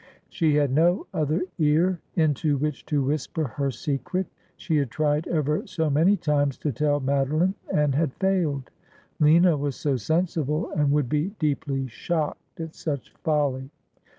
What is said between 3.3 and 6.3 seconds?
her secret. She had tried, ever so many